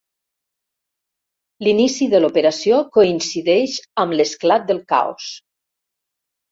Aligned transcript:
L'inici 1.67 2.09
de 2.15 2.23
l'operació 2.23 2.81
coincideix 2.99 3.79
amb 4.07 4.19
l'esclat 4.21 4.71
del 4.73 4.85
caos. 4.95 5.33